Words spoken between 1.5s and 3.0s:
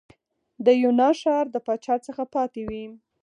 د پاچا څخه پاتې وې.